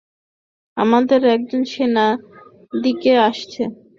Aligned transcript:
আমাদের 0.77 1.21
একজন 1.35 1.61
সেনা 1.71 2.05
এদিকে 2.73 3.11
আসছে। 3.27 3.63